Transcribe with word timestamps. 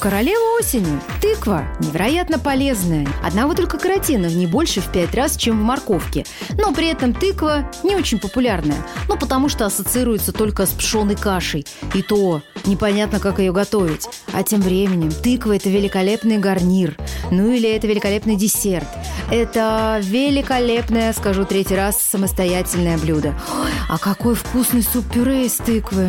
Королева 0.00 0.58
осени. 0.60 1.00
Тыква 1.20 1.64
невероятно 1.80 2.38
полезная. 2.38 3.08
Одного 3.20 3.54
только 3.54 3.78
каротина 3.78 4.28
в 4.28 4.36
не 4.36 4.46
больше 4.46 4.80
в 4.80 4.92
пять 4.92 5.12
раз, 5.12 5.36
чем 5.36 5.58
в 5.58 5.64
морковке. 5.64 6.24
Но 6.56 6.72
при 6.72 6.86
этом 6.86 7.12
тыква 7.12 7.68
не 7.82 7.96
очень 7.96 8.20
популярная. 8.20 8.86
Ну, 9.08 9.18
потому 9.18 9.48
что 9.48 9.66
ассоциируется 9.66 10.32
только 10.32 10.66
с 10.66 10.70
пшеной 10.70 11.16
кашей. 11.16 11.66
И 11.94 12.02
то 12.02 12.42
непонятно, 12.64 13.18
как 13.18 13.40
ее 13.40 13.50
готовить. 13.50 14.06
А 14.32 14.44
тем 14.44 14.60
временем 14.60 15.10
тыква– 15.10 15.56
это 15.56 15.68
великолепный 15.68 16.38
гарнир. 16.38 16.96
Ну 17.32 17.50
или 17.50 17.68
это 17.68 17.88
великолепный 17.88 18.36
десерт. 18.36 18.86
Это 19.32 19.98
великолепное, 20.00 21.12
скажу 21.12 21.44
третий 21.44 21.74
раз, 21.74 22.00
самостоятельное 22.00 22.98
блюдо. 22.98 23.34
Ой, 23.52 23.70
а 23.88 23.98
какой 23.98 24.36
вкусный 24.36 24.82
суп-пюре 24.82 25.46
из 25.46 25.56
тыквы! 25.56 26.08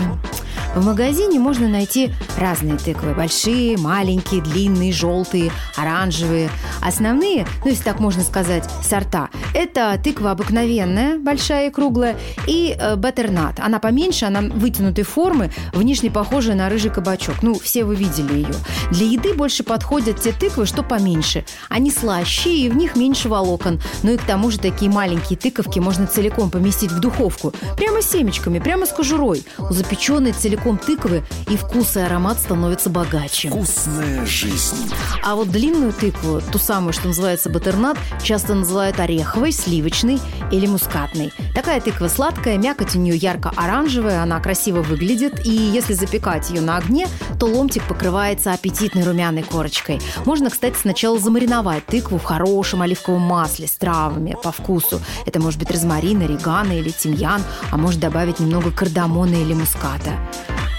В 0.75 0.85
магазине 0.85 1.39
можно 1.39 1.67
найти 1.67 2.11
разные 2.37 2.77
тыквы. 2.77 3.13
Большие, 3.13 3.77
маленькие, 3.77 4.41
длинные, 4.41 4.93
желтые, 4.93 5.51
оранжевые. 5.75 6.49
Основные, 6.81 7.47
ну 7.63 7.71
если 7.71 7.83
так 7.83 7.99
можно 7.99 8.23
сказать, 8.23 8.69
сорта– 8.83 9.29
это 9.53 9.99
тыква 10.01 10.31
обыкновенная, 10.31 11.17
большая 11.17 11.69
и 11.69 11.71
круглая, 11.71 12.15
и 12.47 12.77
э, 12.79 12.95
баттернат. 12.95 13.59
Она 13.59 13.79
поменьше, 13.79 14.25
она 14.25 14.41
вытянутой 14.41 15.03
формы, 15.03 15.51
внешне 15.73 16.11
похожая 16.11 16.55
на 16.55 16.69
рыжий 16.69 16.91
кабачок. 16.91 17.41
Ну, 17.41 17.57
все 17.57 17.83
вы 17.83 17.95
видели 17.95 18.37
ее. 18.37 18.53
Для 18.91 19.07
еды 19.07 19.33
больше 19.33 19.63
подходят 19.63 20.21
те 20.21 20.31
тыквы, 20.31 20.67
что 20.67 20.83
поменьше. 20.83 21.45
Они 21.67 21.89
слаще, 21.89 22.51
и 22.51 22.69
в 22.69 22.77
них 22.77 22.95
меньше 22.95 23.27
волокон. 23.27 23.81
Ну 24.03 24.13
и 24.13 24.17
к 24.17 24.23
тому 24.23 24.51
же 24.51 24.59
такие 24.59 24.91
маленькие 24.91 25.37
тыковки 25.37 25.79
можно 25.79 26.05
целиком 26.05 26.51
поместить 26.51 26.91
в 26.91 26.99
духовку. 26.99 27.53
Прямо 27.75 28.01
с 28.01 28.11
семечками, 28.11 28.59
прямо 28.59 28.85
с 28.85 28.89
кожурой. 28.89 29.43
У 29.57 29.73
запеченной 29.73 30.31
целиком 30.31 30.58
целиком 30.59 30.77
тыквы, 30.77 31.23
и 31.49 31.57
вкус 31.57 31.95
и 31.95 31.99
аромат 31.99 32.39
становятся 32.39 32.89
богаче. 32.89 33.49
Вкусная 33.49 34.25
жизнь. 34.25 34.91
А 35.23 35.35
вот 35.35 35.49
длинную 35.49 35.93
тыкву, 35.93 36.41
ту 36.51 36.57
самую, 36.59 36.93
что 36.93 37.07
называется 37.07 37.49
батернат, 37.49 37.97
часто 38.21 38.55
называют 38.55 38.99
ореховой, 38.99 39.51
сливочной 39.51 40.19
или 40.51 40.67
мускатной. 40.67 41.31
Такая 41.55 41.81
тыква 41.81 42.07
сладкая, 42.07 42.57
мякоть 42.57 42.95
у 42.95 42.99
нее 42.99 43.15
ярко-оранжевая, 43.15 44.21
она 44.21 44.39
красиво 44.39 44.81
выглядит, 44.81 45.45
и 45.45 45.51
если 45.51 45.93
запекать 45.93 46.49
ее 46.49 46.61
на 46.61 46.77
огне, 46.77 47.07
то 47.39 47.45
ломтик 47.45 47.83
покрывается 47.83 48.53
аппетитной 48.53 49.03
румяной 49.03 49.43
корочкой. 49.43 50.01
Можно, 50.25 50.49
кстати, 50.49 50.75
сначала 50.79 51.19
замариновать 51.19 51.85
тыкву 51.85 52.17
в 52.17 52.23
хорошем 52.23 52.81
оливковом 52.81 53.21
масле 53.21 53.67
с 53.67 53.73
травами 53.73 54.35
по 54.43 54.51
вкусу. 54.51 55.01
Это 55.25 55.39
может 55.39 55.59
быть 55.59 55.71
розмарин, 55.71 56.21
орегано 56.21 56.73
или 56.73 56.89
тимьян, 56.89 57.41
а 57.71 57.77
может 57.77 57.99
добавить 57.99 58.39
немного 58.39 58.71
кардамона 58.71 59.35
или 59.35 59.53
муската. 59.53 60.11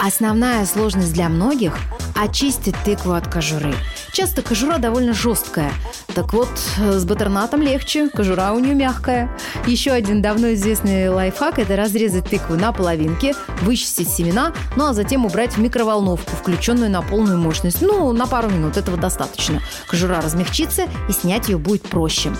Основная 0.02 0.64
сложность 0.64 1.12
для 1.12 1.28
многих– 1.28 1.76
очистить 2.20 2.76
тыкву 2.84 3.12
от 3.12 3.32
кожуры. 3.32 3.74
Часто 4.12 4.42
кожура 4.42 4.78
довольно 4.78 5.14
жесткая. 5.14 5.72
Так 6.14 6.32
вот, 6.32 6.50
с 6.78 7.04
батернатом 7.04 7.62
легче, 7.62 8.08
кожура 8.08 8.52
у 8.52 8.58
нее 8.58 8.74
мягкая. 8.74 9.30
Еще 9.66 9.90
один 9.92 10.20
давно 10.20 10.52
известный 10.52 11.08
лайфхак– 11.08 11.58
это 11.60 11.76
разрезать 11.76 12.28
тыкву 12.28 12.56
на 12.56 12.72
половинки, 12.72 13.34
вычистить 13.62 14.10
семена, 14.10 14.52
ну 14.76 14.88
а 14.88 14.94
затем 14.94 15.24
убрать 15.24 15.54
в 15.54 15.58
микроволновку, 15.58 16.36
включенную 16.36 16.90
на 16.90 17.02
полную 17.02 17.38
мощность. 17.38 17.80
Ну, 17.80 18.12
на 18.12 18.26
пару 18.26 18.50
минут, 18.50 18.76
этого 18.76 18.96
достаточно. 18.96 19.62
Кожура 19.88 20.20
размягчится 20.20 20.86
и 21.08 21.12
снять 21.12 21.48
ее 21.48 21.58
будет 21.58 21.82
проще. 21.82 22.32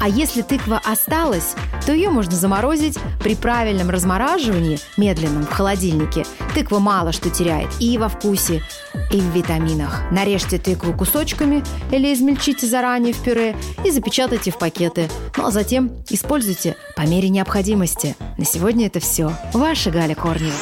А 0.00 0.08
если 0.08 0.42
тыква 0.42 0.80
осталась, 0.84 1.54
то 1.86 1.92
ее 1.92 2.10
можно 2.10 2.34
заморозить 2.34 2.98
при 3.20 3.34
правильном 3.34 3.90
размораживании, 3.90 4.80
медленном, 4.96 5.44
в 5.44 5.52
холодильнике. 5.52 6.26
Тыква 6.54 6.78
мало 6.78 7.12
что 7.12 7.30
теряет 7.30 7.68
и 7.78 7.98
во 7.98 8.08
вкусе, 8.08 8.62
и 9.10 9.20
в 9.20 9.34
витаминах. 9.34 10.02
Нарежьте 10.10 10.58
тыкву 10.58 10.92
кусочками 10.92 11.64
или 11.90 12.12
измельчите 12.12 12.66
заранее 12.66 13.12
в 13.12 13.22
пюре 13.22 13.56
и 13.84 13.90
запечатайте 13.90 14.50
в 14.50 14.58
пакеты. 14.58 15.08
Ну 15.36 15.46
а 15.46 15.50
затем 15.50 15.90
используйте 16.08 16.76
по 16.96 17.02
мере 17.02 17.28
необходимости. 17.28 18.16
На 18.36 18.44
сегодня 18.44 18.86
это 18.86 19.00
все. 19.00 19.32
Ваша 19.52 19.90
Галя 19.90 20.14
Корнева. 20.14 20.56